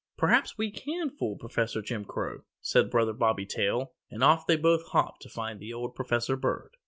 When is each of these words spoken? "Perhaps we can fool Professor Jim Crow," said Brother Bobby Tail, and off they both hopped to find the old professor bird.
"Perhaps 0.17 0.57
we 0.57 0.71
can 0.71 1.11
fool 1.11 1.35
Professor 1.37 1.79
Jim 1.79 2.05
Crow," 2.05 2.41
said 2.59 2.89
Brother 2.89 3.13
Bobby 3.13 3.45
Tail, 3.45 3.93
and 4.09 4.23
off 4.23 4.47
they 4.47 4.57
both 4.57 4.87
hopped 4.87 5.21
to 5.21 5.29
find 5.29 5.59
the 5.59 5.75
old 5.75 5.93
professor 5.93 6.35
bird. 6.35 6.71